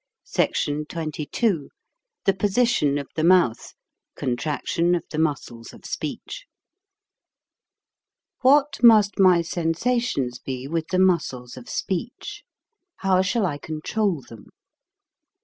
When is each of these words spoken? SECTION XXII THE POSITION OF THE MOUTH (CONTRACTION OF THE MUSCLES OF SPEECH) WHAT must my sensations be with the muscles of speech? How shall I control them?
SECTION 0.25 0.87
XXII 0.91 1.67
THE 2.25 2.33
POSITION 2.33 2.97
OF 2.97 3.07
THE 3.15 3.23
MOUTH 3.23 3.75
(CONTRACTION 4.15 4.95
OF 4.95 5.03
THE 5.11 5.19
MUSCLES 5.19 5.73
OF 5.73 5.85
SPEECH) 5.85 6.47
WHAT 8.39 8.81
must 8.81 9.19
my 9.19 9.43
sensations 9.43 10.39
be 10.39 10.67
with 10.67 10.87
the 10.87 10.97
muscles 10.97 11.55
of 11.55 11.69
speech? 11.69 12.43
How 12.95 13.21
shall 13.21 13.45
I 13.45 13.59
control 13.59 14.23
them? 14.27 14.47